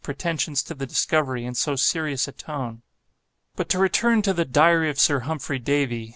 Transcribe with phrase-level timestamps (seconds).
[0.03, 2.81] pretensions to the discovery, in so serious a tone.
[3.55, 6.09] But to return to the 'Diary' of Sir Humphrey Davy.